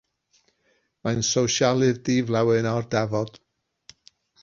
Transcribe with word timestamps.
Mae'n 1.09 1.21
sosialydd 1.33 2.01
di-flewyn-ar-dafod. 2.09 3.43